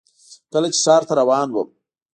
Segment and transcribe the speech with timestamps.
[0.53, 1.67] کله چې ښار ته روان وم.